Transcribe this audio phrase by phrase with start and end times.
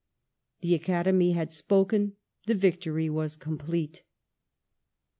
[0.61, 2.13] The Academy had spoken,
[2.47, 4.01] the victory was com plete.